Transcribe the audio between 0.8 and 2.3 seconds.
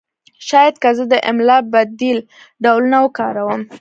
که زه د املا بدیل